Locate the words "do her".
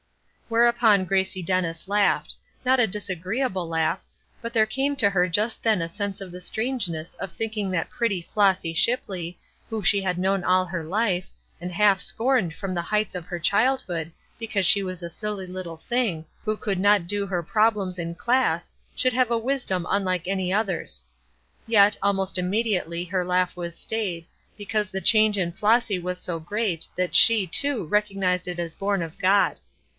17.07-17.43